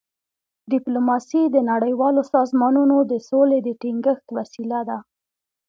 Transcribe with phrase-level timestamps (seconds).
[0.71, 4.97] ډيپلوماسي د نړیوالو سازمانونو د سولي د ټینګښت وسیله ده.